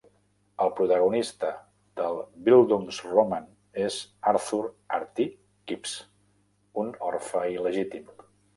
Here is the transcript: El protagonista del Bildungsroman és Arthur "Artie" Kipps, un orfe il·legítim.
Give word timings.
El 0.63 0.69
protagonista 0.77 1.49
del 2.01 2.17
Bildungsroman 2.47 3.45
és 3.83 3.99
Arthur 4.33 4.63
"Artie" 4.99 5.31
Kipps, 5.73 5.97
un 6.85 6.93
orfe 7.15 7.47
il·legítim. 7.61 8.13